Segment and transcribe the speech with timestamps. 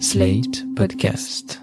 [0.00, 1.60] Slate Podcast.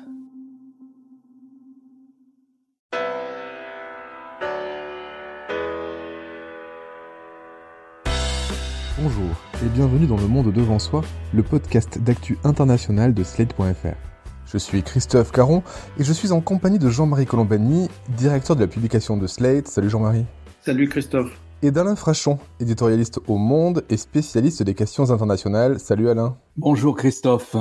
[8.98, 9.26] Bonjour
[9.64, 11.02] et bienvenue dans Le Monde Devant Soi,
[11.34, 13.96] le podcast d'actu international de Slate.fr.
[14.46, 15.62] Je suis Christophe Caron
[16.00, 19.68] et je suis en compagnie de Jean-Marie Colombani, directeur de la publication de Slate.
[19.68, 20.26] Salut Jean-Marie.
[20.62, 21.38] Salut Christophe.
[21.64, 25.80] Et d'Alain Frachon, éditorialiste au Monde et spécialiste des questions internationales.
[25.80, 26.38] Salut Alain.
[26.56, 27.56] Bonjour Christophe.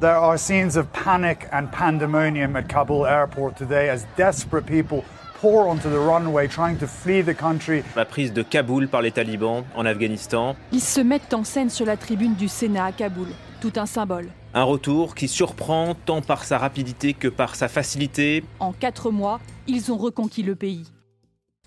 [0.00, 5.04] There are scenes of panic and pandemonium at Kabul airport today as desperate people
[5.38, 7.82] pour onto the runway trying to flee the country.
[7.96, 10.56] La prise de Kaboul par les talibans en Afghanistan.
[10.72, 13.28] Ils se mettent en scène sur la tribune du Sénat à Kaboul,
[13.60, 14.28] tout un symbole.
[14.54, 18.42] Un retour qui surprend tant par sa rapidité que par sa facilité.
[18.58, 20.86] En quatre mois, ils ont reconquis le pays.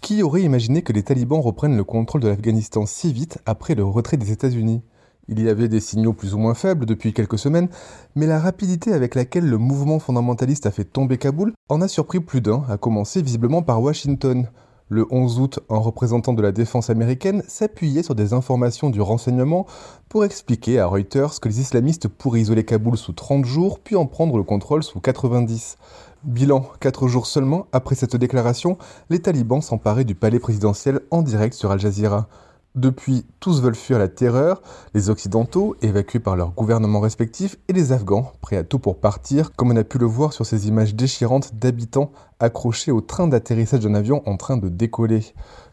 [0.01, 3.83] Qui aurait imaginé que les talibans reprennent le contrôle de l'Afghanistan si vite après le
[3.83, 4.81] retrait des États-Unis?
[5.29, 7.69] Il y avait des signaux plus ou moins faibles depuis quelques semaines,
[8.15, 12.19] mais la rapidité avec laquelle le mouvement fondamentaliste a fait tomber Kaboul en a surpris
[12.19, 14.49] plus d'un, à commencer visiblement par Washington.
[14.89, 19.65] Le 11 août, un représentant de la défense américaine s'appuyait sur des informations du renseignement
[20.09, 24.05] pour expliquer à Reuters que les islamistes pourraient isoler Kaboul sous 30 jours, puis en
[24.05, 25.77] prendre le contrôle sous 90.
[26.25, 28.77] Bilan, 4 jours seulement après cette déclaration,
[29.09, 32.27] les talibans s'emparaient du palais présidentiel en direct sur Al Jazeera.
[32.75, 34.63] Depuis, tous veulent fuir la terreur,
[34.95, 39.51] les Occidentaux, évacués par leurs gouvernements respectifs, et les Afghans, prêts à tout pour partir,
[39.55, 43.81] comme on a pu le voir sur ces images déchirantes d'habitants accrochés au train d'atterrissage
[43.81, 45.23] d'un avion en train de décoller.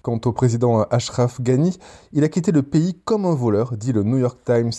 [0.03, 1.79] Quant au président Ashraf Ghani,
[2.13, 4.73] il a quitté le pays comme un voleur, dit le New York Times.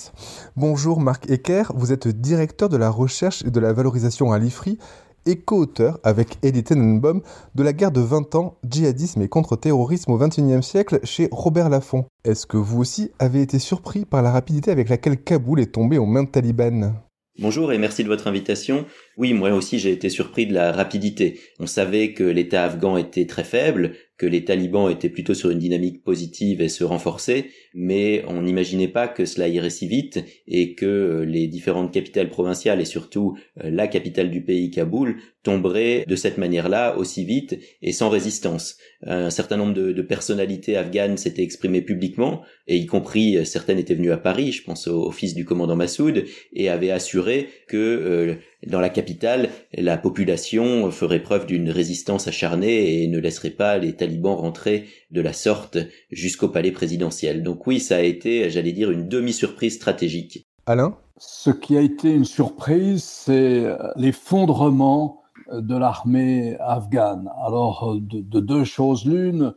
[0.55, 4.77] Bonjour Marc Ecker, vous êtes directeur de la recherche et de la valorisation à l'IFRI
[5.25, 7.21] et co-auteur avec Eddie Tenenbaum
[7.55, 12.05] de la guerre de 20 ans, djihadisme et contre-terrorisme au XXIe siècle chez Robert Laffont.
[12.23, 15.97] Est-ce que vous aussi avez été surpris par la rapidité avec laquelle Kaboul est tombé
[15.97, 16.93] aux mains de talibans
[17.39, 18.85] Bonjour et merci de votre invitation.
[19.17, 21.39] Oui, moi aussi j'ai été surpris de la rapidité.
[21.59, 25.57] On savait que l'État afghan était très faible, que les talibans étaient plutôt sur une
[25.57, 30.75] dynamique positive et se renforçaient, mais on n'imaginait pas que cela irait si vite et
[30.75, 36.15] que les différentes capitales provinciales et surtout euh, la capitale du pays, Kaboul, tomberaient de
[36.15, 38.77] cette manière-là aussi vite et sans résistance.
[39.03, 43.95] Un certain nombre de, personnalités afghanes s'étaient exprimées publiquement, et y compris euh, certaines étaient
[43.95, 48.35] venues à Paris, je pense au, fils du commandant Massoud, et avaient assuré que euh,
[48.67, 53.95] dans la capitale, la population ferait preuve d'une résistance acharnée et ne laisserait pas les
[53.95, 55.77] talibans rentrer de la sorte
[56.11, 57.43] jusqu'au palais présidentiel.
[57.43, 60.47] Donc oui, ça a été, j'allais dire, une demi-surprise stratégique.
[60.65, 60.97] Alain?
[61.17, 65.21] Ce qui a été une surprise, c'est l'effondrement
[65.51, 67.29] de l'armée afghane.
[67.45, 69.53] Alors, de, de deux choses l'une,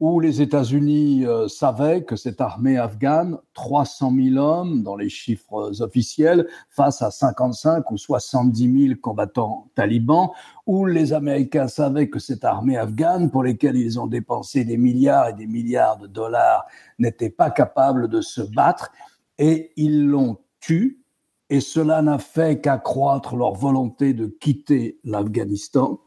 [0.00, 5.80] où les États-Unis euh, savaient que cette armée afghane, 300 000 hommes dans les chiffres
[5.80, 10.30] officiels, face à 55 ou 70 000 combattants talibans,
[10.66, 15.28] où les Américains savaient que cette armée afghane, pour laquelle ils ont dépensé des milliards
[15.28, 16.66] et des milliards de dollars,
[16.98, 18.90] n'était pas capable de se battre,
[19.38, 21.04] et ils l'ont tue,
[21.50, 26.00] et cela n'a fait qu'accroître leur volonté de quitter l'Afghanistan,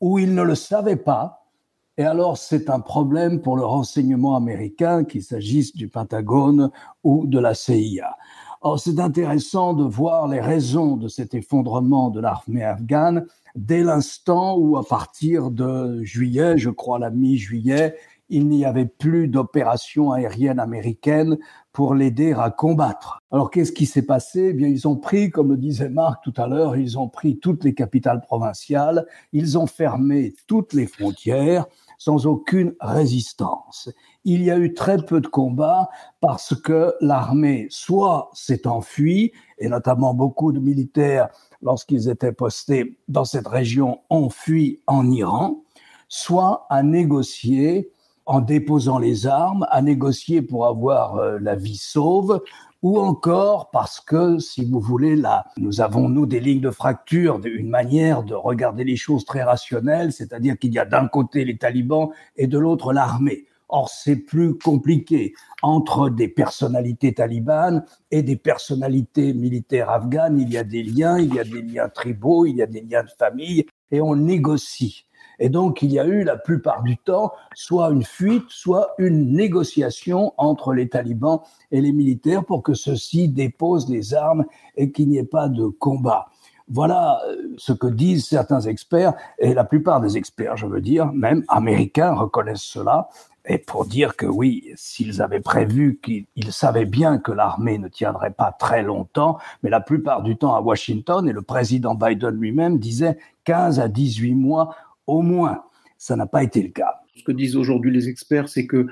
[0.00, 1.47] où ils ne le savaient pas,
[1.98, 6.70] et alors, c'est un problème pour le renseignement américain, qu'il s'agisse du Pentagone
[7.02, 8.16] ou de la CIA.
[8.60, 13.26] Or, c'est intéressant de voir les raisons de cet effondrement de l'armée afghane
[13.56, 17.96] dès l'instant où, à partir de juillet, je crois la mi-juillet,
[18.28, 21.38] il n'y avait plus d'opération aérienne américaine
[21.72, 23.20] pour l'aider à combattre.
[23.30, 24.48] Alors qu'est-ce qui s'est passé?
[24.50, 27.38] Eh bien, ils ont pris, comme le disait Marc tout à l'heure, ils ont pris
[27.38, 31.66] toutes les capitales provinciales, ils ont fermé toutes les frontières,
[31.98, 33.90] sans aucune résistance.
[34.24, 35.88] Il y a eu très peu de combats
[36.20, 41.28] parce que l'armée soit s'est enfuie, et notamment beaucoup de militaires,
[41.60, 45.62] lorsqu'ils étaient postés dans cette région, ont fui en Iran,
[46.08, 47.90] soit a négocié
[48.28, 52.42] en déposant les armes, à négocier pour avoir euh, la vie sauve,
[52.82, 57.40] ou encore parce que, si vous voulez, là, nous avons, nous, des lignes de fracture,
[57.44, 61.58] une manière de regarder les choses très rationnelle, c'est-à-dire qu'il y a d'un côté les
[61.58, 63.46] talibans et de l'autre l'armée.
[63.70, 70.38] Or, c'est plus compliqué entre des personnalités talibanes et des personnalités militaires afghanes.
[70.38, 72.80] Il y a des liens, il y a des liens tribaux, il y a des
[72.80, 75.07] liens de famille, et on négocie.
[75.38, 79.32] Et donc, il y a eu la plupart du temps soit une fuite, soit une
[79.32, 81.40] négociation entre les talibans
[81.70, 84.44] et les militaires pour que ceux-ci déposent les armes
[84.76, 86.28] et qu'il n'y ait pas de combat.
[86.70, 91.10] Voilà euh, ce que disent certains experts, et la plupart des experts, je veux dire,
[91.12, 93.08] même américains, reconnaissent cela.
[93.46, 98.32] et pour dire que oui, s'ils avaient prévu qu'ils savaient bien que l'armée ne tiendrait
[98.32, 102.78] pas très longtemps, mais la plupart du temps à Washington, et le président Biden lui-même
[102.78, 104.74] disait 15 à 18 mois
[105.08, 105.64] au moins.
[105.96, 107.00] Ça n'a pas été le cas.
[107.16, 108.86] Ce que disent aujourd'hui les experts, c'est que,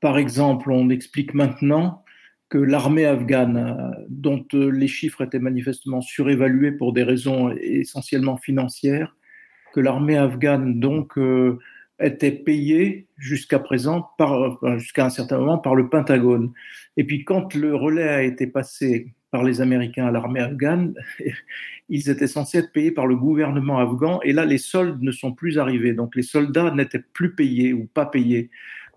[0.00, 2.04] par exemple, on explique maintenant
[2.50, 8.36] que l'armée afghane, euh, dont euh, les chiffres étaient manifestement surévalués pour des raisons essentiellement
[8.36, 9.16] financières,
[9.72, 11.58] que l'armée afghane, donc, euh,
[12.00, 14.08] était payé jusqu'à présent,
[14.78, 16.52] jusqu'à un certain moment, par le Pentagone.
[16.96, 20.94] Et puis quand le relais a été passé par les Américains à l'armée afghane,
[21.88, 25.32] ils étaient censés être payés par le gouvernement afghan, et là les soldes ne sont
[25.32, 28.50] plus arrivés, donc les soldats n'étaient plus payés ou pas payés.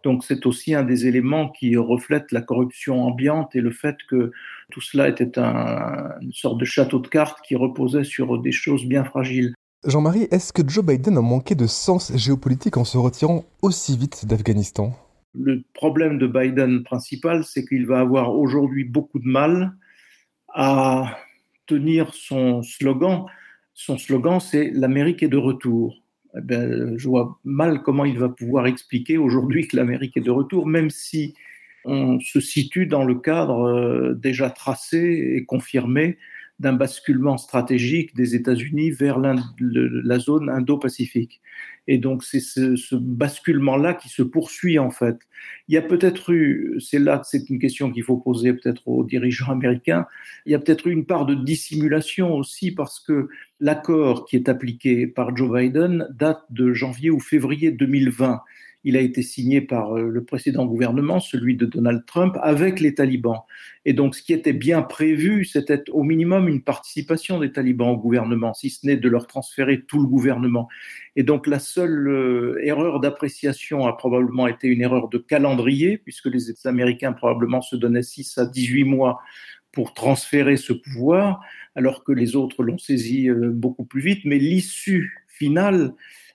[0.04, 4.32] Donc c'est aussi un des éléments qui reflète la corruption ambiante et le fait que
[4.70, 9.06] tout cela était une sorte de château de cartes qui reposait sur des choses bien
[9.06, 9.54] fragiles.
[9.86, 14.26] Jean-Marie, est-ce que Joe Biden a manqué de sens géopolitique en se retirant aussi vite
[14.26, 14.94] d'Afghanistan?
[15.36, 19.74] Le problème de Biden principal, c'est qu'il va avoir aujourd'hui beaucoup de mal
[20.54, 21.18] à
[21.66, 23.26] tenir son slogan.
[23.74, 26.02] Son slogan, c'est l'Amérique est de retour.
[26.36, 30.32] Eh ben, je vois mal comment il va pouvoir expliquer aujourd'hui que l'Amérique est de
[30.32, 31.36] retour, même si
[31.86, 36.18] on se situe dans le cadre euh, déjà tracé et confirmé
[36.60, 41.42] d'un basculement stratégique des États-Unis vers la zone Indo-Pacifique.
[41.88, 45.18] Et donc c'est ce, basculement-là qui se poursuit en fait.
[45.68, 49.04] Il y a peut-être eu, c'est là, c'est une question qu'il faut poser peut-être aux
[49.04, 50.06] dirigeants américains,
[50.46, 53.28] il y a peut-être eu une part de dissimulation aussi parce que
[53.60, 58.42] l'accord qui est appliqué par Joe Biden date de janvier ou février 2020
[58.84, 62.94] il a été signé par euh, le précédent gouvernement, celui de Donald Trump, avec les
[62.94, 63.42] talibans.
[63.86, 67.98] Et donc, ce qui était bien prévu, c'était au minimum une participation des talibans au
[67.98, 70.68] gouvernement, si ce n'est de leur transférer tout le gouvernement.
[71.16, 76.28] Et donc, la seule euh, erreur d'appréciation a probablement été une erreur de calendrier, puisque
[76.28, 79.20] les Américains probablement se donnaient 6 à 18 mois
[79.72, 81.42] pour transférer ce pouvoir,
[81.76, 84.22] alors que les autres l'ont saisi euh, beaucoup plus vite.
[84.24, 85.94] Mais l'issue finale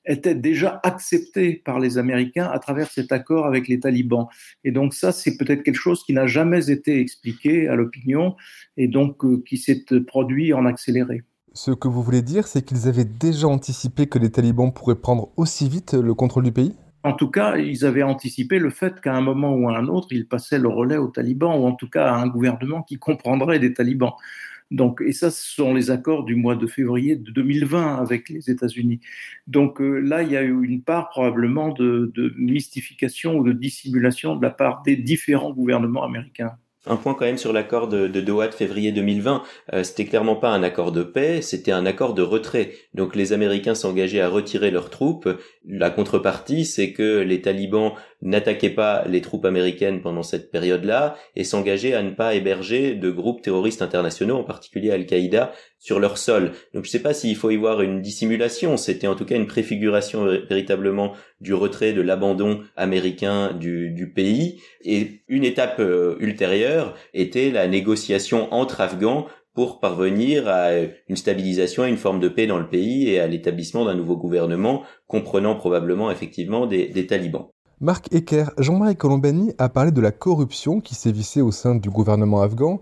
[0.08, 4.26] était déjà accepté par les Américains à travers cet accord avec les talibans.
[4.64, 8.34] Et donc ça, c'est peut-être quelque chose qui n'a jamais été expliqué à l'opinion
[8.76, 11.22] et donc euh, qui s'est produit en accéléré.
[11.52, 15.30] Ce que vous voulez dire, c'est qu'ils avaient déjà anticipé que les talibans pourraient prendre
[15.36, 16.74] aussi vite le contrôle du pays?
[17.04, 20.08] En tout cas, ils avaient anticipé le fait qu'à un moment ou à un autre,
[20.10, 23.58] ils passaient le relais aux talibans, ou en tout cas à un gouvernement qui comprendrait
[23.58, 24.12] des talibans.
[24.70, 28.50] Donc, et ça, ce sont les accords du mois de février de 2020 avec les
[28.50, 29.00] États-Unis.
[29.46, 34.36] Donc euh, là, il y a eu une part probablement de, mystification ou de dissimulation
[34.36, 36.52] de la part des différents gouvernements américains.
[36.86, 39.42] Un point quand même sur l'accord de, Doha de février 2020.
[39.72, 42.72] Euh, c'était clairement pas un accord de paix, c'était un accord de retrait.
[42.94, 45.28] Donc les Américains s'engageaient à retirer leurs troupes.
[45.66, 47.92] La contrepartie, c'est que les talibans
[48.22, 53.10] n'attaquaient pas les troupes américaines pendant cette période-là et s'engageaient à ne pas héberger de
[53.10, 56.52] groupes terroristes internationaux, en particulier Al-Qaïda, sur leur sol.
[56.74, 58.76] Donc je sais pas s'il faut y voir une dissimulation.
[58.76, 64.60] C'était en tout cas une préfiguration véritablement du retrait, de l'abandon américain du, du, pays.
[64.82, 70.70] Et une étape euh, ultérieure était la négociation entre Afghans pour parvenir à
[71.08, 74.16] une stabilisation, à une forme de paix dans le pays et à l'établissement d'un nouveau
[74.16, 77.48] gouvernement comprenant probablement effectivement des, des talibans.
[77.80, 82.42] Marc Ecker, Jean-Marie Colombani a parlé de la corruption qui sévissait au sein du gouvernement
[82.42, 82.80] afghan.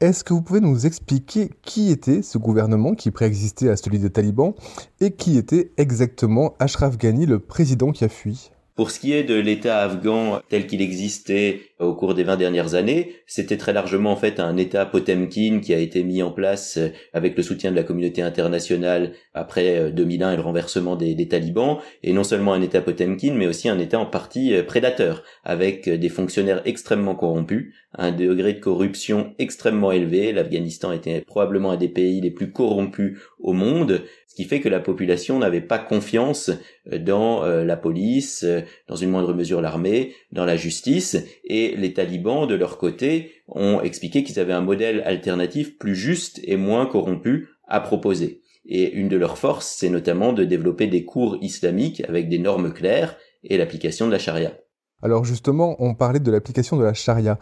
[0.00, 4.10] Est-ce que vous pouvez nous expliquer qui était ce gouvernement qui préexistait à celui des
[4.10, 4.54] talibans
[5.00, 8.50] et qui était exactement Ashraf Ghani, le président qui a fui?
[8.74, 12.74] Pour ce qui est de l'État afghan tel qu'il existait au cours des 20 dernières
[12.74, 16.78] années, c'était très largement en fait un État Potemkin qui a été mis en place
[16.78, 21.14] euh, avec le soutien de la communauté internationale après 2001 euh, et le renversement des,
[21.14, 24.62] des talibans, et non seulement un État Potemkin, mais aussi un État en partie euh,
[24.62, 30.32] prédateur, avec des fonctionnaires extrêmement corrompus, un degré de corruption extrêmement élevé.
[30.32, 34.68] L'Afghanistan était probablement un des pays les plus corrompus au monde, ce qui fait que
[34.68, 36.50] la population n'avait pas confiance
[36.92, 41.76] euh, dans euh, la police, euh, dans une moindre mesure l'armée, dans la justice, et
[41.76, 46.56] les talibans, de leur côté, ont expliqué qu'ils avaient un modèle alternatif plus juste et
[46.56, 48.40] moins corrompu à proposer.
[48.66, 52.72] Et une de leurs forces, c'est notamment de développer des cours islamiques avec des normes
[52.72, 54.58] claires et l'application de la charia.
[55.04, 57.38] Alors justement, on parlait de l'application de la charia.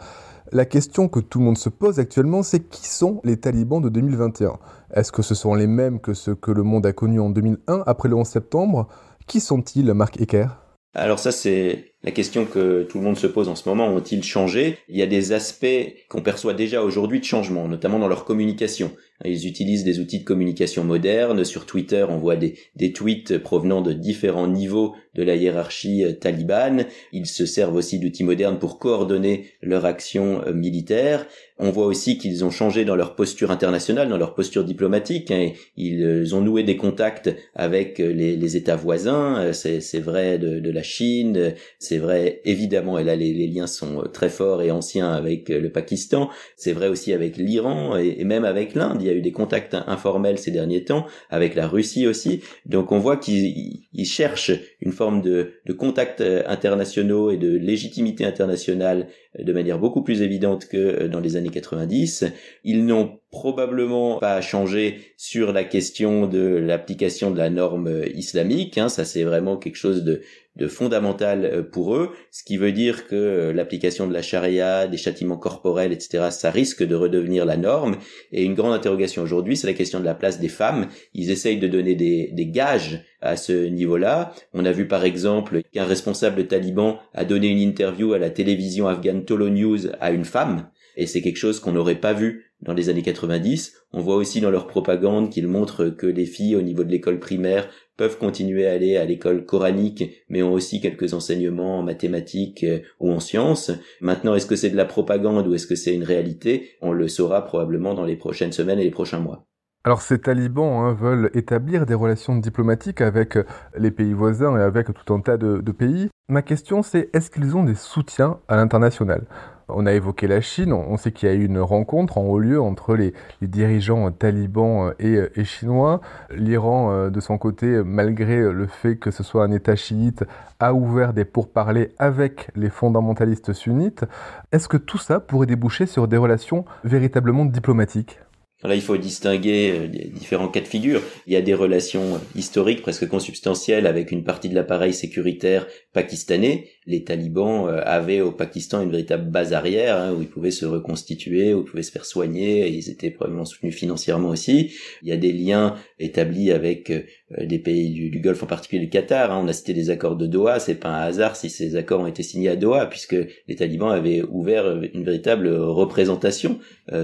[0.51, 3.87] La question que tout le monde se pose actuellement, c'est qui sont les talibans de
[3.87, 4.59] 2021
[4.93, 7.83] Est-ce que ce sont les mêmes que ceux que le monde a connus en 2001
[7.85, 8.89] après le 11 septembre?
[9.27, 10.47] Qui sont-ils, Marc Ecker?
[10.95, 14.23] Alors ça c'est la question que tout le monde se pose en ce moment, ont-ils
[14.23, 14.77] changé?
[14.89, 15.65] Il y a des aspects
[16.07, 18.91] qu'on perçoit déjà aujourd'hui de changement, notamment dans leur communication.
[19.25, 21.45] Ils utilisent des outils de communication modernes.
[21.45, 26.13] Sur Twitter, on voit des, des tweets provenant de différents niveaux de la hiérarchie euh,
[26.13, 26.85] talibane.
[27.11, 31.25] Ils se servent aussi d'outils modernes pour coordonner leur action euh, militaire.
[31.59, 35.29] On voit aussi qu'ils ont changé dans leur posture internationale, dans leur posture diplomatique.
[35.29, 35.51] Hein.
[35.77, 39.51] Ils euh, ont noué des contacts avec les, les États voisins.
[39.53, 44.29] C'est vrai de, la Chine, c'est vrai évidemment, et là les, les, liens sont très
[44.29, 46.29] forts et anciens avec le Pakistan.
[46.57, 48.97] C'est vrai aussi avec l'Iran et, et, même avec l'Inde.
[49.01, 52.41] Il y a eu des contacts informels ces derniers temps, avec la Russie aussi.
[52.65, 54.51] Donc on voit qu'ils cherchent
[54.81, 59.07] une forme de, contacts euh, internationaux et de légitimité internationale
[59.39, 62.25] euh, de manière beaucoup plus évidente que euh, dans les années 90.
[62.63, 68.77] Ils n'ont probablement pas changé sur la question de l'application de la norme islamique.
[68.77, 68.89] Hein.
[68.89, 70.21] Ça, c'est vraiment quelque chose de,
[70.55, 74.87] de fondamental euh, pour eux, ce qui veut dire que euh, l'application de la charia,
[74.87, 77.97] des châtiments corporels, etc., ça risque de redevenir la norme.
[78.31, 80.87] Et une grande interrogation aujourd'hui, c'est la question de la place des femmes.
[81.13, 84.33] Ils essayent de donner des, des gages à ce niveau-là.
[84.53, 88.87] On a vu par exemple qu'un responsable taliban a donné une interview à la télévision
[88.87, 92.73] afghane Tolo News à une femme, et c'est quelque chose qu'on n'aurait pas vu dans
[92.73, 93.73] les années 90.
[93.93, 97.19] On voit aussi dans leur propagande qu'ils montrent que les filles au niveau de l'école
[97.19, 102.63] primaire peuvent continuer à aller à l'école coranique, mais ont aussi quelques enseignements en mathématiques
[102.63, 103.71] euh, ou en sciences.
[104.01, 106.71] Maintenant, est-ce que c'est de la propagande ou est-ce que c'est une réalité?
[106.81, 109.45] On le saura probablement dans les prochaines semaines et les prochains mois.
[109.85, 113.43] Alors ces talibans hein, veulent établir des relations diplomatiques avec euh,
[113.77, 116.09] les pays voisins et avec tout un tas de, de pays.
[116.29, 119.25] Ma question c'est est-ce qu'ils ont des soutiens à l'international?
[119.67, 122.39] On a évoqué la Chine, on sait qu'il y a eu une rencontre en haut
[122.39, 126.01] lieu entre les, dirigeants talibans et, chinois.
[126.31, 130.23] L'Iran, euh, de son côté, malgré le fait que ce soit un État chiite,
[130.59, 134.05] a ouvert des pourparlers avec les fondamentalistes sunnites.
[134.51, 138.19] Est-ce que tout ça pourrait déboucher sur des relations véritablement diplomatiques?
[138.63, 141.01] Là, il faut distinguer euh, différents cas de figure.
[141.27, 146.69] Il y a des relations historiques presque consubstantielles avec une partie de l'appareil sécuritaire pakistanais.
[146.85, 150.65] Les talibans euh, avaient au Pakistan une véritable base arrière hein, où ils pouvaient se
[150.65, 152.67] reconstituer, où ils pouvaient se faire soigner.
[152.67, 154.73] Et ils étaient probablement soutenus financièrement aussi.
[155.01, 157.03] Il y a des liens établis avec euh,
[157.45, 159.31] des pays du, Golfe, en particulier le Qatar.
[159.31, 159.41] Hein.
[159.43, 160.59] On a cité des accords de Doha.
[160.59, 163.15] C'est pas un hasard si ces accords ont été signés à Doha, puisque
[163.47, 166.59] les talibans avaient ouvert une véritable représentation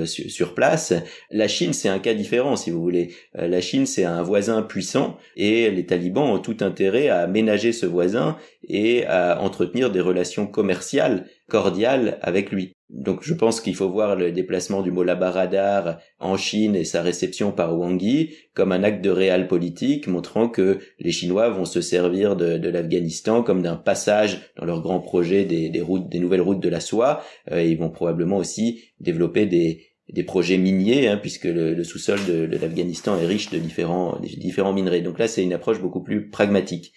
[0.06, 0.94] sur, sur place.
[1.32, 3.12] La Chine, c'est un cas différent, si vous voulez.
[3.38, 7.72] Euh, la Chine, c'est un voisin puissant et les talibans ont tout intérêt à ménager
[7.72, 12.74] ce voisin et à entretenir des relations commerciales cordiales avec lui.
[12.90, 17.04] Donc je pense qu'il faut voir le déplacement du Mollah Radar en Chine et sa
[17.04, 21.66] réception par Wang Yi comme un acte de réel politique montrant que les Chinois vont
[21.66, 26.42] se servir de, l'Afghanistan comme d'un passage dans leur grand projet des, routes, des nouvelles
[26.42, 27.24] routes de la soie.
[27.52, 32.58] Euh, ils vont probablement aussi développer des, des projets miniers, hein, puisque le, sous-sol de,
[32.58, 35.02] l'Afghanistan est riche de différents, différents minerais.
[35.02, 36.94] Donc là, c'est une approche beaucoup plus pragmatique.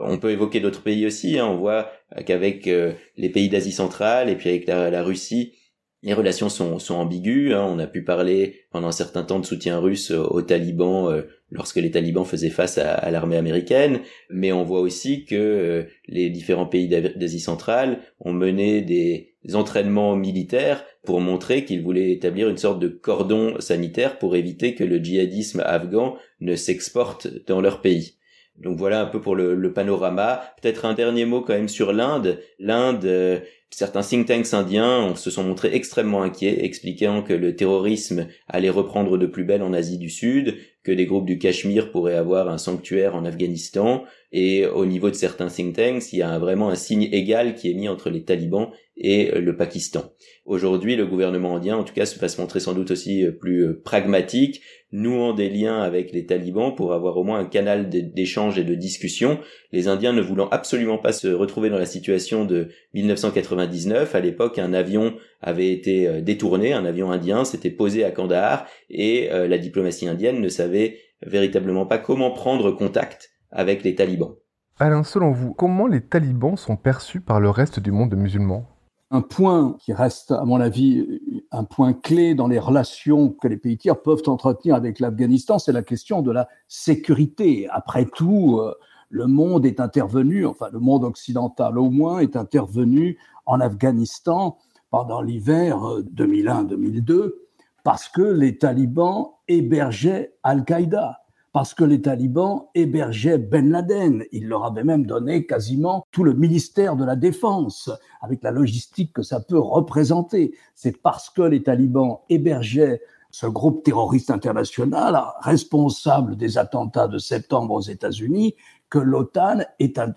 [0.00, 1.38] On peut évoquer d'autres pays aussi.
[1.38, 1.46] Hein.
[1.46, 1.90] On voit
[2.26, 5.54] qu'avec euh, les pays d'Asie centrale et puis avec la, Russie,
[6.02, 7.54] les relations sont, sont ambiguës.
[7.54, 7.66] Hein.
[7.68, 11.76] On a pu parler pendant un certain temps de soutien russe aux talibans euh, lorsque
[11.76, 16.66] les talibans faisaient face à, l'armée américaine, mais on voit aussi que euh, les différents
[16.66, 22.78] pays d'Asie centrale ont mené des entraînements militaires pour montrer qu'ils voulaient établir une sorte
[22.78, 28.16] de cordon sanitaire pour éviter que le djihadisme afghan ne s'exporte dans leur pays.
[28.60, 30.42] Donc voilà un peu pour le, panorama.
[30.60, 32.40] Peut-être un dernier mot quand même sur l'Inde.
[32.58, 33.40] L'Inde, euh,
[33.70, 39.16] certains think tanks indiens se sont montrés extrêmement inquiets, expliquant que le terrorisme allait reprendre
[39.16, 42.58] de plus belle en Asie du Sud, que des groupes du Cachemire pourraient avoir un
[42.58, 46.74] sanctuaire en Afghanistan, et au niveau de certains think tanks, il y a vraiment un
[46.74, 50.12] signe égal qui est mis entre les talibans et le Pakistan.
[50.44, 53.64] Aujourd'hui, le gouvernement indien, en tout cas, va se montrer sans doute aussi euh, plus
[53.64, 58.58] euh, pragmatique, nouant des liens avec les talibans pour avoir au moins un canal d'échange
[58.58, 59.38] et de discussion.
[59.72, 64.14] Les Indiens ne voulant absolument pas se retrouver dans la situation de 1999.
[64.14, 68.66] À l'époque, un avion avait été euh, détourné, un avion indien s'était posé à Kandahar
[68.90, 74.34] et la diplomatie indienne ne savait véritablement pas comment prendre contact avec les talibans.
[74.78, 78.66] Alain, selon vous, comment les talibans sont perçus par le reste du monde musulman?
[79.10, 83.56] Un point qui reste, à mon avis, un point clé dans les relations que les
[83.56, 87.68] pays tiers peuvent entretenir avec l'Afghanistan, c'est la question de la sécurité.
[87.70, 88.74] Après tout, euh,
[89.08, 94.58] le monde est intervenu, enfin le monde occidental au moins, est intervenu en Afghanistan
[94.90, 95.78] pendant l'hiver
[96.14, 97.48] 2001-2002 euh,
[97.82, 101.19] parce que les talibans hébergeaient Al-Qaïda,
[101.52, 104.24] parce que les talibans hébergeaient Ben Laden.
[104.32, 107.90] Il leur avait même donné quasiment tout le ministère de la Défense,
[108.20, 110.54] avec la logistique que ça peut représenter.
[110.74, 113.00] C'est parce que les talibans hébergeaient
[113.32, 118.54] ce groupe terroriste international responsable des attentats de septembre aux États-Unis
[118.88, 119.60] que l'OTAN,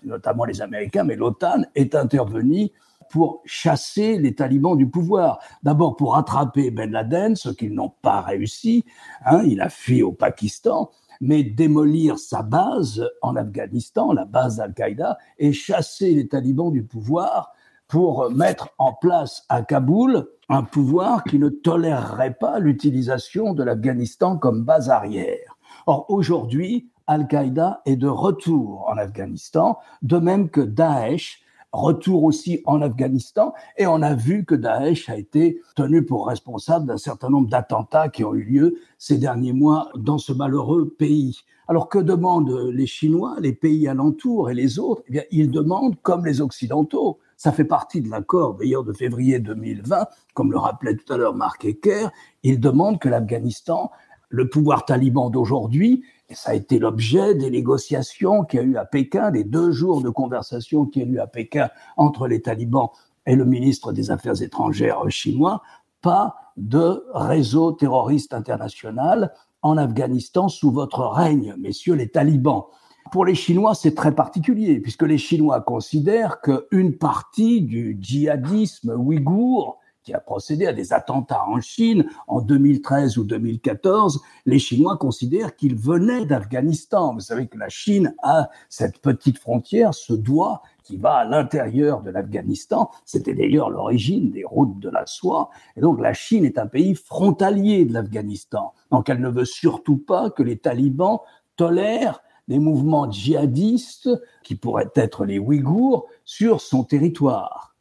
[0.02, 2.70] notamment les Américains, mais l'OTAN est intervenue
[3.10, 5.38] pour chasser les talibans du pouvoir.
[5.62, 8.84] D'abord pour attraper Ben Laden, ce qu'ils n'ont pas réussi.
[9.24, 10.90] Hein, il a fui au Pakistan
[11.20, 17.52] mais démolir sa base en Afghanistan, la base d'Al-Qaïda, et chasser les talibans du pouvoir
[17.88, 24.36] pour mettre en place à Kaboul un pouvoir qui ne tolérerait pas l'utilisation de l'Afghanistan
[24.36, 25.56] comme base arrière.
[25.86, 31.43] Or, aujourd'hui, Al-Qaïda est de retour en Afghanistan, de même que Daesh
[31.74, 36.86] retour aussi en Afghanistan, et on a vu que Daesh a été tenu pour responsable
[36.86, 41.40] d'un certain nombre d'attentats qui ont eu lieu ces derniers mois dans ce malheureux pays.
[41.66, 45.02] Alors que demandent les Chinois, les pays alentours et les autres?
[45.08, 49.38] Eh bien, ils demandent, comme les Occidentaux, ça fait partie de l'accord d'ailleurs de février
[49.38, 52.08] 2020, comme le rappelait tout à l'heure Marc Ecker,
[52.42, 53.90] ils demandent que l'Afghanistan,
[54.28, 58.84] le pouvoir taliban d'aujourd'hui, ça a été l'objet des négociations qu'il y a eu à
[58.84, 62.90] Pékin, des deux jours de conversation qu'il y a eu à Pékin entre les talibans
[63.26, 65.62] et le ministre des Affaires étrangères chinois,
[66.02, 72.64] pas de réseau terroriste international en Afghanistan sous votre règne, messieurs les talibans.
[73.12, 79.78] Pour les Chinois, c'est très particulier, puisque les Chinois considèrent qu'une partie du djihadisme ouïghour
[80.04, 85.56] qui a procédé à des attentats en Chine en 2013 ou 2014, les Chinois considèrent
[85.56, 87.14] qu'ils venaient d'Afghanistan.
[87.14, 92.02] Vous savez que la Chine a cette petite frontière, ce doigt qui va à l'intérieur
[92.02, 92.90] de l'Afghanistan.
[93.06, 95.48] C'était d'ailleurs l'origine des routes de la soie.
[95.76, 98.74] Et donc la Chine est un pays frontalier de l'Afghanistan.
[98.90, 101.20] Donc elle ne veut surtout pas que les talibans
[101.56, 104.10] tolèrent des mouvements djihadistes,
[104.42, 107.73] qui pourraient être les Ouïghours, sur son territoire.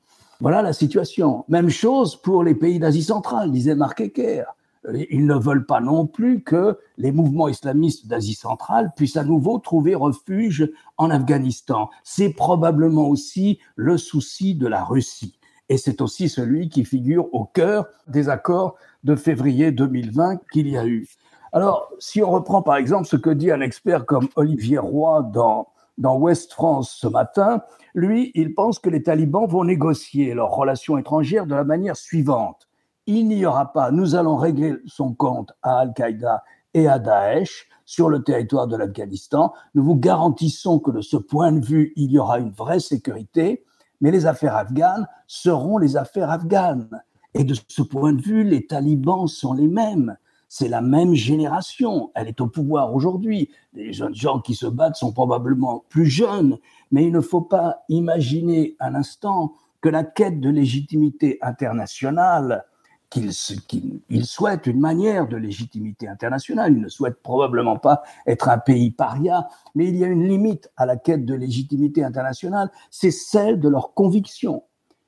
[0.43, 1.45] Voilà la situation.
[1.47, 4.43] Même chose pour les pays d'Asie centrale, disait Marc Ecker.
[5.09, 9.57] Ils ne veulent pas non plus que les mouvements islamistes d'Asie centrale puissent à nouveau
[9.59, 11.89] trouver refuge en Afghanistan.
[12.03, 15.39] C'est probablement aussi le souci de la Russie.
[15.69, 20.77] Et c'est aussi celui qui figure au cœur des accords de février 2020 qu'il y
[20.77, 21.07] a eu.
[21.53, 25.69] Alors, si on reprend par exemple ce que dit un expert comme Olivier Roy dans,
[25.97, 27.61] dans Ouest France ce matin,
[27.93, 32.67] lui, il pense que les talibans vont négocier leurs relations étrangères de la manière suivante.
[33.05, 38.09] Il n'y aura pas, nous allons régler son compte à Al-Qaïda et à Daesh sur
[38.09, 39.53] le territoire de l'Afghanistan.
[39.75, 43.65] Nous vous garantissons que de ce point de vue, il y aura une vraie sécurité,
[44.01, 46.89] mais les affaires afghanes seront les affaires afghanes.
[47.33, 50.17] Et de ce point de vue, les talibans sont les mêmes
[50.55, 52.11] c'est la même génération.
[52.13, 53.49] Elle est au pouvoir aujourd'hui.
[53.73, 56.59] Les jeunes gens qui se battent sont probablement plus jeunes,
[56.91, 62.65] mais il ne faut pas imaginer un instant que la quête de légitimité internationale,
[63.09, 68.91] qu'ils souhaitent une manière de légitimité internationale, ils ne souhaitent probablement pas être un pays
[68.91, 73.59] paria, mais il y a une limite à la quête de légitimité internationale, c'est celle
[73.59, 74.61] de leurs convictions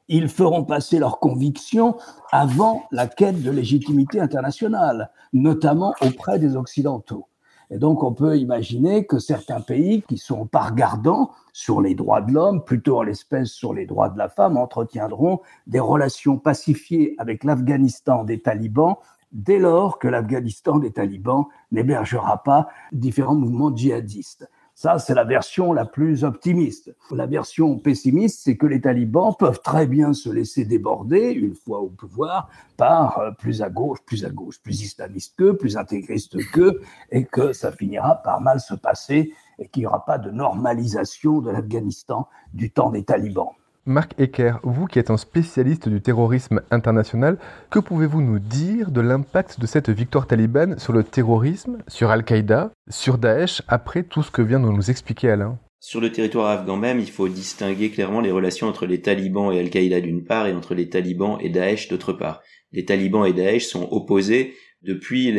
[0.07, 1.97] ils feront passer leurs convictions
[2.31, 7.27] avant la quête de légitimité internationale, notamment auprès des Occidentaux.
[7.71, 12.21] Et donc on peut imaginer que certains pays qui sont pas regardants sur les droits
[12.21, 17.15] de l'homme, plutôt en l'espèce sur les droits de la femme, entretiendront des relations pacifiées
[17.17, 18.97] avec l'Afghanistan des talibans
[19.31, 24.49] dès lors que l'Afghanistan des talibans n'hébergera pas différents mouvements djihadistes.
[24.77, 26.93] Ça, c'est la version la plus optimiste.
[27.09, 31.79] La version pessimiste, c'est que les talibans peuvent très bien se laisser déborder, une fois
[31.79, 36.35] au pouvoir, par euh, plus à gauche, plus à gauche, plus islamiste qu'eux, plus intégriste
[36.51, 40.29] qu'eux, et que ça finira par mal se passer et qu'il n'y aura pas de
[40.29, 43.51] normalisation de l'Afghanistan du temps des talibans.
[43.87, 47.37] Marc Ecker, vous qui êtes un spécialiste du terrorisme international,
[47.69, 52.71] que pouvez-vous nous dire de l'impact de cette victoire talibane sur le terrorisme, sur Al-Qaïda,
[52.89, 55.59] sur Daesh, après tout ce que vient de nous expliquer Alain?
[55.79, 59.59] Sur le territoire afghan même, il faut distinguer clairement les relations entre les talibans et
[59.59, 62.41] Al-Qaïda d'une part et entre les talibans et Daesh d'autre part.
[62.71, 65.31] Les talibans et Daesh sont opposés depuis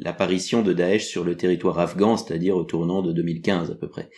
[0.00, 4.10] l'apparition de Daesh sur le territoire afghan, c'est-à-dire au tournant de 2015 à peu près.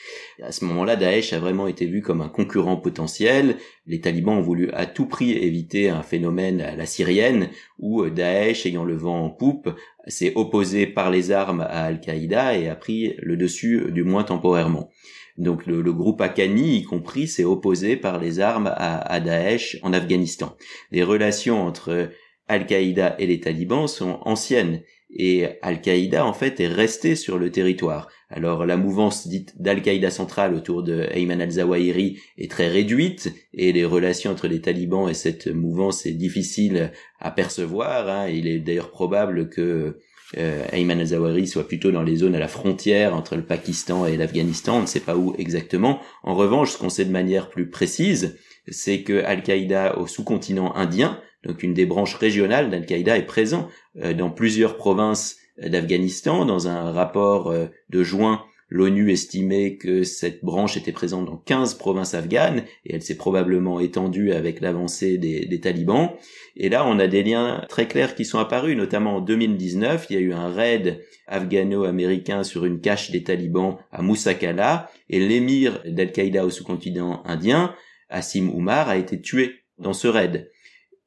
[0.43, 3.57] À ce moment-là, Daesh a vraiment été vu comme un concurrent potentiel.
[3.87, 8.67] Les talibans ont voulu à tout prix éviter un phénomène à la syrienne, où Daesh,
[8.67, 9.71] ayant le vent en poupe,
[10.09, 14.91] s'est opposé par les armes à Al-Qaïda et a pris le dessus, du moins temporairement.
[15.39, 19.93] Donc le, groupe Akani, y compris, s'est opposé par les armes à, à Daesh en
[19.93, 20.57] Afghanistan.
[20.91, 22.11] Les relations entre
[22.51, 24.83] Al-Qaïda et les talibans sont anciennes
[25.15, 28.09] et Al-Qaïda en fait est resté sur le territoire.
[28.29, 33.85] Alors la mouvance dite d'Al-Qaïda centrale autour de Ayman al-Zawahiri est très réduite et les
[33.85, 38.09] relations entre les talibans et cette mouvance est difficile à percevoir.
[38.09, 38.29] Hein.
[38.29, 39.99] Il est d'ailleurs probable que
[40.39, 44.17] euh, Ayman al-Zawahiri soit plutôt dans les zones à la frontière entre le Pakistan et
[44.17, 46.01] l'Afghanistan, on ne sait pas où exactement.
[46.23, 48.37] En revanche, ce qu'on sait de manière plus précise,
[48.69, 53.69] c'est que Al-Qaïda au sous-continent indien, donc une des branches régionales d'Al-Qaïda, est présent
[54.03, 56.45] euh, dans plusieurs provinces d'Afghanistan.
[56.45, 61.75] Dans un rapport euh, de juin L'ONU estimait que cette branche était présente dans 15
[61.75, 66.11] provinces afghanes et elle s'est probablement étendue avec l'avancée des, talibans.
[66.57, 70.15] Et là, on a des liens très clairs qui sont apparus, notamment en 2019, il
[70.15, 75.83] y a eu un raid afghano-américain sur une cache des talibans à Moussakala et l'émir
[75.85, 77.75] d'Al-Qaïda au sous-continent indien,
[78.09, 80.49] Asim Oumar, a été tué dans ce raid.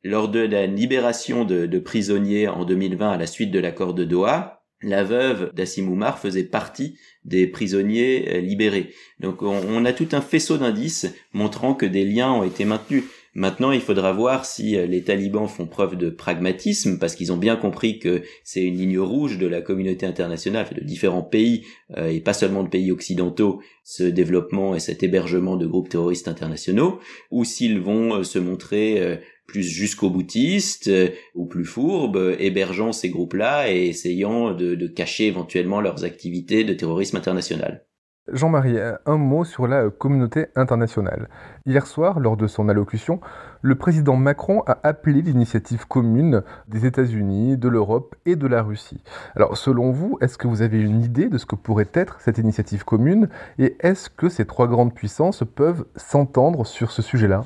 [0.06, 4.66] Lors de la libération de, prisonniers en 2020 à la suite de l'accord de Doha,
[4.82, 8.90] la veuve d'Assim Oumar faisait partie des prisonniers euh, libérés.
[9.22, 13.06] Donc on, a tout un faisceau d'indices montrant que des liens ont été maintenus.
[13.34, 17.38] Maintenant, il faudra voir si euh, les talibans font preuve de pragmatisme, parce qu'ils ont
[17.38, 21.66] bien compris que c'est une ligne rouge de la communauté internationale, de différents pays,
[21.98, 26.28] euh, et pas seulement de pays occidentaux, ce développement et cet hébergement de groupes terroristes
[26.28, 27.00] internationaux,
[27.32, 33.72] ou s'ils vont se montrer plus jusqu'au boutiste euh, ou plus fourbe, hébergeant ces groupes-là
[33.72, 37.86] et essayant de, de cacher éventuellement leurs activités de terrorisme international.
[38.32, 41.28] Jean-Marie, un mot sur la communauté internationale.
[41.66, 43.20] Hier soir, lors de son allocution,
[43.62, 49.04] le président Macron a appelé l'initiative commune des États-Unis, de l'Europe et de la Russie.
[49.36, 52.38] Alors, selon vous, est-ce que vous avez une idée de ce que pourrait être cette
[52.38, 53.28] initiative commune
[53.60, 57.44] et est-ce que ces trois grandes puissances peuvent s'entendre sur ce sujet-là?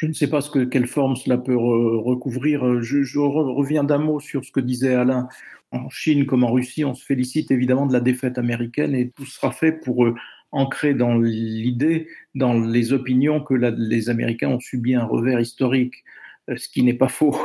[0.00, 2.80] Je ne sais pas ce que, quelle forme cela peut recouvrir.
[2.80, 5.28] Je, reviens d'un mot sur ce que disait Alain.
[5.72, 9.26] En Chine comme en Russie, on se félicite évidemment de la défaite américaine et tout
[9.26, 10.14] sera fait pour euh,
[10.52, 16.02] ancrer dans l'idée, dans les opinions que les Américains ont subi un revers historique,
[16.48, 17.36] euh, ce qui n'est pas faux.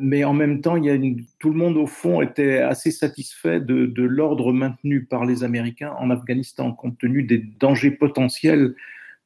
[0.00, 0.98] Mais en même temps, il y a
[1.38, 6.10] tout le monde au fond était assez satisfait de l'ordre maintenu par les Américains en
[6.10, 8.74] Afghanistan, compte tenu des dangers potentiels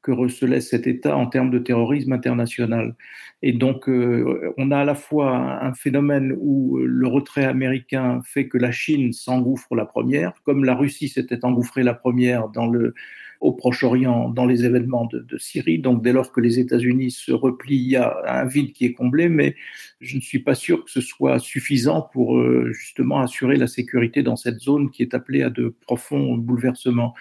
[0.05, 2.95] que recelait cet État en termes de terrorisme international.
[3.43, 8.21] Et donc, euh, on a à la fois un phénomène où euh, le retrait américain
[8.23, 12.67] fait que la Chine s'engouffre la première, comme la Russie s'était engouffrée la première dans
[12.67, 12.95] le
[13.45, 15.79] au Proche-Orient dans les événements de, Syrie.
[15.79, 18.95] Donc dès lors que les États-Unis se replient, il y a un vide qui est
[18.95, 19.55] comblé, mais
[20.01, 24.23] je ne suis pas sûr que ce soit suffisant pour euh, justement assurer la sécurité
[24.23, 27.13] dans cette zone qui est appelée à de profonds bouleversements.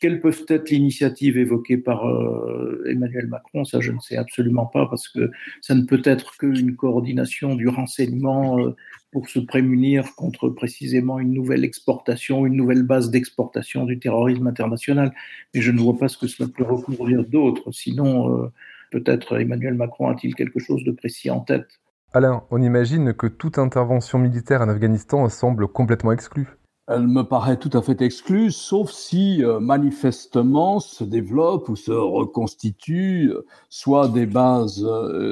[0.00, 3.64] Quelles peuvent être l'initiative évoquée par euh, Emmanuel Macron?
[3.64, 5.30] Ça, je ne sais absolument pas parce que
[5.62, 8.76] ça ne peut être qu'une coordination du renseignement euh,
[9.12, 15.12] pour se prémunir contre précisément une nouvelle exportation, une nouvelle base d'exportation du terrorisme international.
[15.54, 17.72] Mais je ne vois pas ce que cela peut recouvrir d'autres.
[17.72, 18.52] Sinon, euh,
[18.90, 21.66] peut-être Emmanuel Macron a-t-il quelque chose de précis en tête.
[22.12, 26.48] Alain, on imagine que toute intervention militaire en Afghanistan semble complètement exclue.
[26.88, 31.92] Elle me paraît tout à fait exclue, sauf si euh, manifestement se développe ou se
[31.92, 34.84] reconstitue euh, soit des bases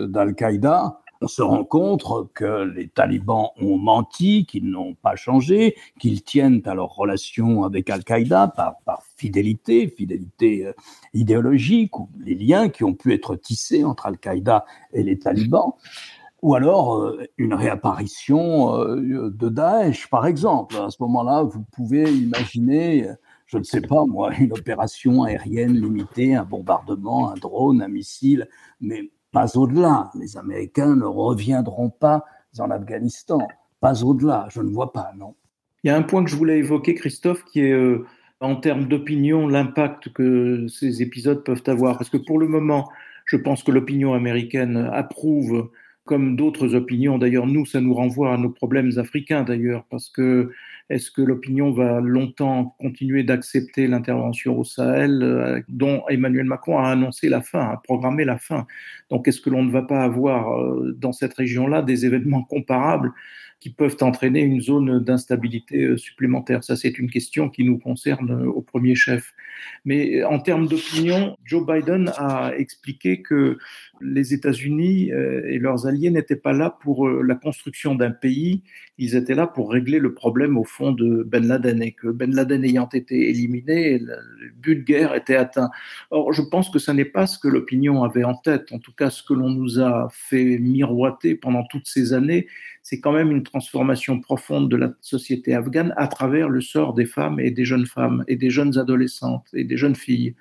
[0.08, 2.04] d'Al-Qaïda, on se rend compte
[2.34, 7.90] que les talibans ont menti, qu'ils n'ont pas changé, qu'ils tiennent à leur relation avec
[7.90, 10.72] Al-Qaïda par, fidélité, fidélité euh,
[11.14, 15.72] idéologique, ou les liens qui ont pu être tissés entre Al-Qaïda et les talibans,
[16.42, 20.76] ou alors euh, une réapparition euh, de Daesh, par exemple.
[20.76, 23.08] À ce moment-là, vous pouvez imaginer
[23.46, 28.46] je ne sais pas moi, une opération aérienne limitée, un bombardement, un drone, un missile,
[28.78, 30.10] mais pas au-delà.
[30.14, 32.24] Les Américains ne reviendront pas
[32.58, 33.46] en Afghanistan.
[33.80, 35.34] Pas au-delà, je ne vois pas, non.
[35.84, 38.04] Il y a un point que je voulais évoquer, Christophe, qui est euh,
[38.40, 41.98] en termes d'opinion, l'impact que ces épisodes peuvent avoir.
[41.98, 42.88] Parce que pour le moment,
[43.26, 45.70] je pense que l'opinion américaine approuve
[46.04, 47.18] comme d'autres opinions.
[47.18, 50.50] D'ailleurs, nous, ça nous renvoie à nos problèmes africains, d'ailleurs, parce que
[50.90, 56.88] est-ce que l'opinion va longtemps continuer d'accepter l'intervention au Sahel, euh, dont Emmanuel Macron a
[56.88, 58.66] annoncé la fin, a programmé la fin?
[59.10, 63.12] Donc, est-ce que l'on ne va pas avoir euh, dans cette région-là des événements comparables
[63.60, 68.30] qui peuvent entraîner une zone d'instabilité euh, supplémentaire Ça, c'est une question qui nous concerne
[68.30, 69.34] euh, au premier chef.
[69.84, 73.58] Mais euh, en termes d'opinion, Joe Biden a expliqué que
[74.00, 78.62] les États-Unis et leurs alliés n'étaient pas là pour la construction d'un pays,
[78.96, 82.32] ils étaient là pour régler le problème au fond de Ben Laden et que Ben
[82.32, 84.16] Laden ayant été éliminé, le
[84.54, 85.70] but de guerre était atteint.
[86.10, 88.72] Or, je pense que ce n'est pas ce que l'opinion avait en tête.
[88.72, 92.46] En tout cas, ce que l'on nous a fait miroiter pendant toutes ces années,
[92.88, 97.04] c'est quand même une transformation profonde de la société afghane à travers le sort des
[97.04, 100.34] femmes et des jeunes femmes et des jeunes adolescentes et des jeunes filles.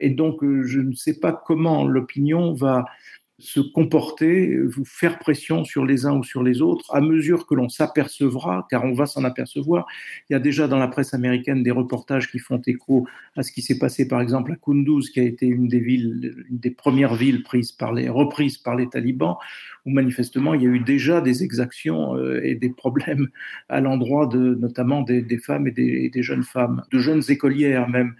[0.00, 2.84] Et donc, euh, je ne sais pas comment l'opinion va
[3.38, 7.54] se comporter, vous faire pression sur les uns ou sur les autres à mesure que
[7.54, 9.86] l'on s'apercevra, car on va s'en apercevoir.
[10.30, 13.50] Il y a déjà dans la presse américaine des reportages qui font écho à ce
[13.50, 16.70] qui s'est passé par exemple à Kunduz, qui a été une des villes, une des
[16.70, 19.36] premières villes prises par les, reprises par les talibans,
[19.84, 23.28] où manifestement il y a eu déjà des exactions euh, et des problèmes
[23.68, 28.14] à l'endroit de notamment des, femmes et des, des, jeunes femmes, de jeunes écolières même,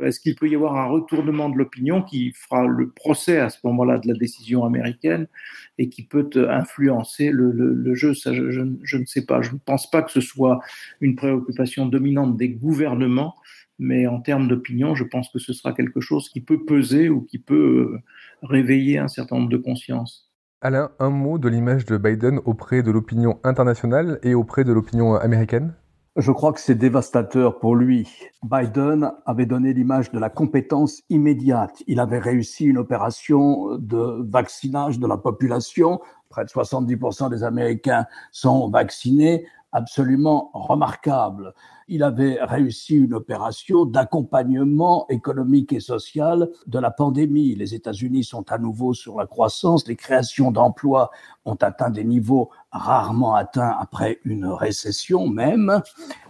[0.00, 3.58] est-ce qu'il peut y avoir un retournement de l'opinion qui fera le procès à ce
[3.64, 5.26] moment-là de la décision américaine
[5.78, 8.14] et qui peut influencer le, jeu?
[8.14, 9.42] Ça, je, ne sais pas.
[9.42, 10.60] Je ne pense pas que ce soit
[11.00, 13.34] une préoccupation dominante des gouvernements,
[13.78, 17.22] mais en termes d'opinion, je pense que ce sera quelque chose qui peut peser ou
[17.22, 17.98] qui peut euh,
[18.42, 20.30] réveiller un certain nombre de consciences.
[20.60, 25.14] Alain, un mot de l'image de Biden auprès de l'opinion internationale et auprès de l'opinion
[25.14, 25.74] américaine?
[26.18, 28.08] Je crois que c'est dévastateur pour lui.
[28.42, 31.82] Biden avait donné l'image de la compétence immédiate.
[31.86, 36.00] Il avait réussi une opération de vaccinage de la population.
[36.28, 41.54] Près de 70% des Américains sont vaccinés absolument remarquable.
[41.88, 47.54] Il avait réussi une opération d'accompagnement économique et social de la pandémie.
[47.54, 51.10] Les États-Unis sont à nouveau sur la croissance, les créations d'emplois
[51.44, 55.80] ont atteint des niveaux rarement atteints après une récession même.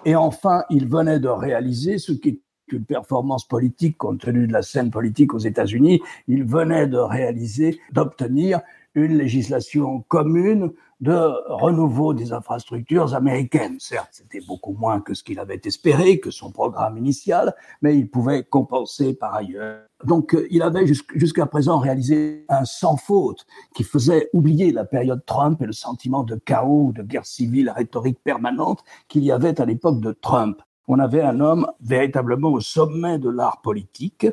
[0.04, 4.62] Et enfin, il venait de réaliser ce qui une performance politique compte tenu de la
[4.62, 8.60] scène politique aux États-Unis, il venait de réaliser, d'obtenir
[9.04, 11.14] une législation commune de
[11.52, 13.76] renouveau des infrastructures américaines.
[13.78, 18.10] Certes, c'était beaucoup moins que ce qu'il avait espéré, que son programme initial, mais il
[18.10, 19.82] pouvait compenser par ailleurs.
[20.04, 25.24] Donc, euh, il avait jusqu'à présent réalisé un sans faute qui faisait oublier la période
[25.24, 29.64] Trump et le sentiment de chaos, de guerre civile rhétorique permanente qu'il y avait à
[29.64, 30.62] l'époque de Trump.
[30.88, 34.26] On avait un homme véritablement au sommet de l'art politique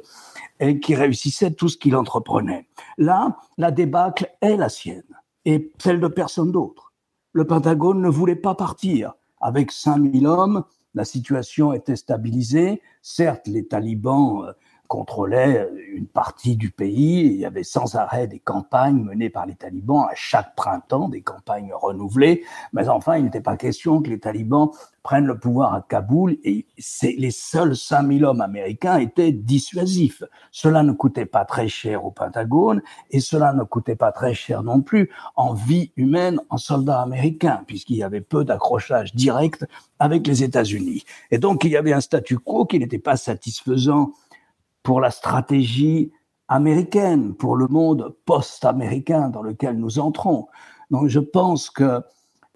[0.59, 2.67] et qui réussissait tout ce qu'il entreprenait.
[2.97, 5.03] Là, la débâcle est la sienne
[5.43, 6.93] et celle de personne d'autre.
[7.33, 9.13] Le Pentagone ne voulait pas partir.
[9.41, 10.63] Avec 5000 hommes,
[10.93, 12.81] la situation était stabilisée.
[13.01, 14.53] Certes, les talibans
[14.85, 17.25] euh, contrôlaient une partie du pays.
[17.25, 21.21] Il y avait sans arrêt des campagnes menées par les talibans à chaque printemps, des
[21.21, 22.43] campagnes renouvelées.
[22.73, 24.71] Mais enfin, il n'était pas question que les talibans
[25.05, 26.65] prennent le pouvoir à Kaboul et
[27.03, 30.23] les seuls 5000 hommes américains étaient dissuasifs.
[30.49, 34.63] Cela ne coûtait pas très cher au Pentagone et cela ne coûtait pas très cher
[34.63, 39.67] non plus en vie humaine en soldats américains puisqu'il y avait peu d'accrochage direct
[39.99, 41.05] avec les États-Unis.
[41.29, 44.11] Et donc il y avait un statu quo qui n'était pas satisfaisant
[44.85, 46.13] pour la stratégie
[46.47, 50.47] américaine, pour le monde post-américain dans lequel nous entrons.
[50.91, 52.01] Donc je pense que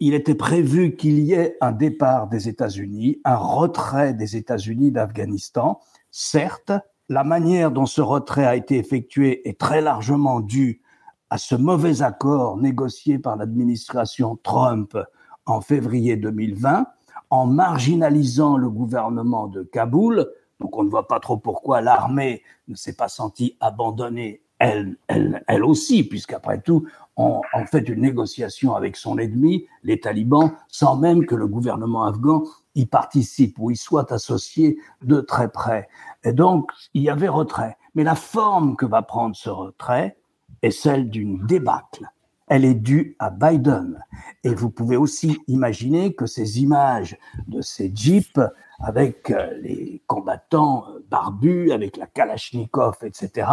[0.02, 5.82] il était prévu qu'il y ait un départ des États-Unis, un retrait des États-Unis d'Afghanistan.
[6.10, 6.72] Certes,
[7.10, 10.82] la manière dont ce retrait a été effectué est très largement due
[11.30, 14.98] à ce mauvais accord négocié par l'administration Trump
[15.46, 16.86] en février 2020,
[17.32, 20.28] en marginalisant le gouvernement de Kaboul,
[20.60, 25.42] donc on ne voit pas trop pourquoi l'armée ne s'est pas sentie abandonnée elle, elle,
[25.48, 30.98] elle aussi, puisqu'après tout, on, on, fait une négociation avec son ennemi, les talibans, sans
[30.98, 32.44] même que le gouvernement afghan
[32.76, 35.88] y participe ou y soit associé de très près.
[36.24, 37.78] Et donc, il y avait retrait.
[37.96, 40.18] Mais la forme que va prendre ce retrait
[40.62, 42.10] est celle d'une débâcle.
[42.50, 44.04] Elle est due à Biden.
[44.44, 48.40] Et vous pouvez aussi imaginer que ces images de ces jeeps
[48.80, 53.48] avec euh, les combattants euh, barbus, avec la Kalachnikov, etc.,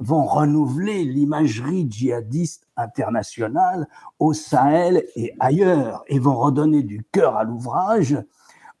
[0.00, 7.44] vont renouveler l'imagerie djihadiste internationale au Sahel et ailleurs, et vont redonner du cœur à
[7.44, 8.18] l'ouvrage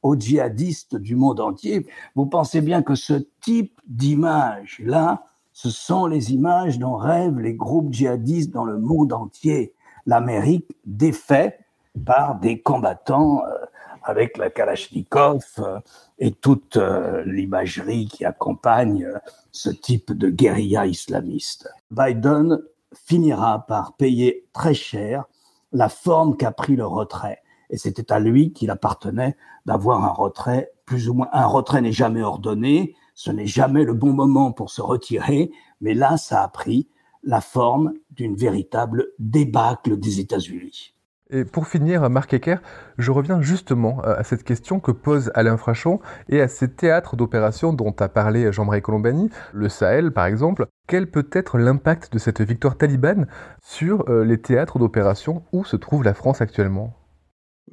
[0.02, 1.86] aux djihadistes du monde entier.
[2.14, 5.24] Vous pensez bien que ce type d'image-là,
[5.56, 9.72] ce sont les images dont rêvent les groupes djihadistes dans le monde entier.
[10.04, 11.60] L'Amérique défait
[12.04, 13.64] par des combattants euh,
[14.02, 15.80] avec la Kalachnikov euh,
[16.18, 19.08] et toute euh, l'imagerie qui accompagne
[19.50, 21.70] ce type de guérilla islamiste.
[21.90, 22.60] Biden
[22.92, 25.24] finira par payer très cher
[25.72, 27.40] la forme qu'a pris le retrait.
[27.70, 31.30] Et c'était à lui qu'il appartenait d'avoir un retrait, plus ou moins.
[31.32, 35.50] Un retrait n'est jamais ordonné, ce n'est jamais le bon moment pour se retirer,
[35.80, 36.86] mais là, ça a pris
[37.24, 40.94] la forme d'une véritable débâcle des États-Unis.
[41.30, 42.58] Et pour finir, Marc Ecker,
[42.98, 45.98] je reviens justement à cette question que pose Alain Frachon
[46.28, 50.66] et à ces théâtres d'opération dont a parlé Jean-Marie Colombani, le Sahel par exemple.
[50.86, 53.26] Quel peut être l'impact de cette victoire talibane
[53.60, 56.94] sur euh, les théâtres d'opération où se trouve la France actuellement?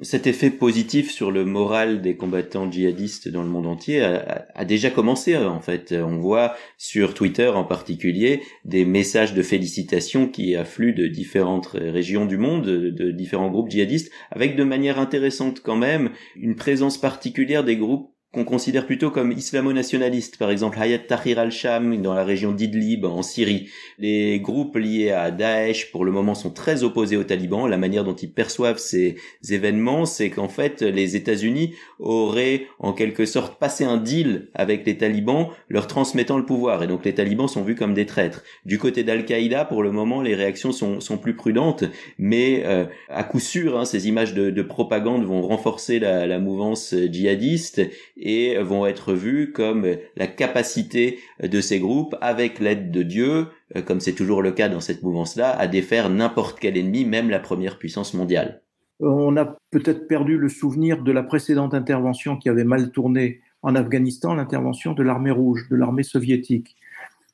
[0.01, 4.89] Cet effet positif sur le moral des combattants djihadistes dans le monde entier a, déjà
[4.89, 5.93] commencé en fait.
[5.93, 12.25] On voit sur Twitter en particulier des messages de félicitations qui affluent de différentes régions
[12.25, 17.63] du monde, de différents groupes djihadistes, avec de manière intéressante quand même une présence particulière
[17.63, 22.52] des groupes qu'on considère plutôt comme islamo-nationalistes, par exemple Hayat Tahrir al-Sham dans la région
[22.52, 23.69] d'Idlib en Syrie.
[24.00, 27.67] Les groupes liés à Daesh pour le moment sont très opposés aux talibans.
[27.67, 29.17] La manière dont ils perçoivent ces
[29.48, 34.98] événements, c'est qu'en fait les États-Unis auraient en quelque sorte passé un deal avec les
[34.98, 36.82] talibans, leur transmettant le pouvoir.
[36.82, 38.43] Et donc les talibans sont vus comme des traîtres.
[38.65, 41.84] Du côté d'Al-Qaïda, pour le moment, les réactions sont, sont plus prudentes,
[42.17, 46.96] mais euh, à coup sûr, hein, ces images de, de, propagande vont renforcer la mouvance
[47.12, 47.82] djihadiste
[48.23, 53.81] et vont être vus comme la capacité de ces groupes, avec l'aide de Dieu, euh,
[53.81, 57.39] comme c'est toujours le cas dans cette mouvance-là, à défaire n'importe quel ennemi, même la
[57.39, 58.62] première puissance mondiale.
[59.01, 63.75] On a peut-être perdu le souvenir de la précédente intervention qui avait mal tourné en
[63.75, 66.77] Afghanistan, l'intervention de l'armée rouge, de l'armée soviétique,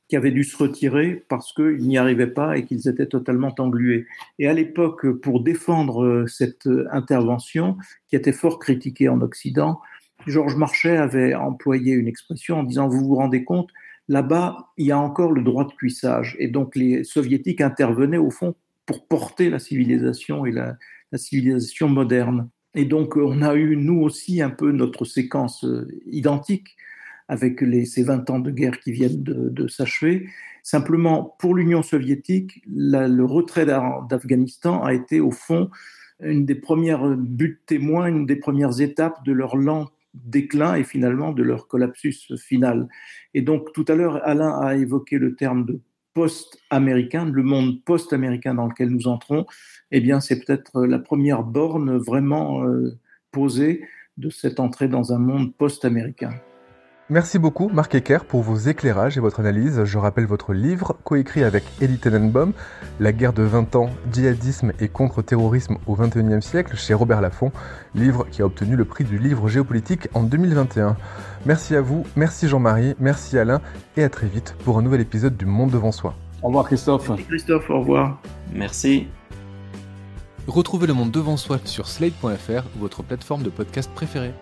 [0.08, 4.06] qui avait dû se retirer parce qu'ils n'y arrivaient pas et qu'ils étaient totalement englués.
[4.40, 7.76] Et à l'époque, pour défendre euh, cette intervention,
[8.08, 9.80] qui était fort critiquée en Occident,
[10.26, 13.70] Georges Marchais avait employé une expression en disant, vous vous rendez compte,
[14.08, 16.36] là-bas, il y a encore le droit de cuissage.
[16.38, 18.54] Et donc les soviétiques intervenaient au fond
[18.84, 20.76] pour porter la civilisation et la,
[21.14, 22.48] civilisation moderne.
[22.74, 26.76] Et donc on a eu, nous aussi, un peu notre séquence euh, identique
[27.28, 30.28] avec ces 20 ans de guerre qui viennent de, s'achever.
[30.64, 35.70] Simplement, pour l'Union soviétique, le retrait d'Afghanistan a été au fond
[36.20, 41.32] une des premières buts témoins, une des premières étapes de leur lent déclin et finalement
[41.32, 42.88] de leur collapsus final.
[43.34, 45.80] Et donc tout à l'heure, Alain a évoqué le terme de
[46.14, 49.46] post-américain, le monde post-américain dans lequel nous entrons.
[49.90, 52.98] Eh bien, c'est peut-être la première borne vraiment euh,
[53.30, 53.84] posée
[54.16, 56.32] de cette entrée dans un monde post-américain.
[57.10, 59.82] Merci beaucoup Marc Ecker pour vos éclairages et votre analyse.
[59.82, 62.52] Je rappelle votre livre, coécrit avec Elie Tenenbaum,
[63.00, 67.50] La guerre de 20 ans, djihadisme et contre-terrorisme au XXIe siècle chez Robert Laffont,
[67.96, 70.96] livre qui a obtenu le prix du livre géopolitique en 2021.
[71.46, 73.60] Merci à vous, merci Jean-Marie, merci Alain
[73.96, 76.14] et à très vite pour un nouvel épisode du Monde devant soi.
[76.44, 77.08] Au revoir Christophe.
[77.08, 78.20] Merci Christophe, au revoir.
[78.52, 79.08] Merci.
[80.46, 84.32] Retrouvez le Monde devant soi sur slate.fr, votre plateforme de podcast préférée.